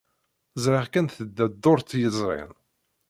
Ẓriɣ 0.63 0.85
kan 0.93 1.07
tedda 1.07 1.45
dduṛt 1.47 1.89
yezrin. 2.01 2.51